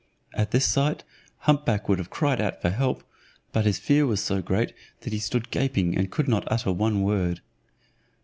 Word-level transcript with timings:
At 0.33 0.49
this 0.49 0.65
sight, 0.65 1.03
hump 1.41 1.63
back 1.63 1.87
would 1.87 1.99
have 1.99 2.09
cried 2.09 2.41
out 2.41 2.59
for 2.59 2.71
help, 2.71 3.03
but 3.51 3.65
his 3.67 3.77
fear 3.77 4.07
was 4.07 4.19
so 4.19 4.41
great, 4.41 4.73
that 5.01 5.13
he 5.13 5.19
stood 5.19 5.51
gaping 5.51 5.95
and 5.95 6.09
could 6.09 6.27
not 6.27 6.47
utter 6.51 6.71
one 6.71 7.03
word. 7.03 7.39